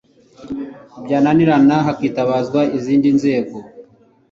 byananirana 1.03 1.75
hakitabazwa 1.85 2.61
izindi 2.77 3.07
nzego 3.17 3.57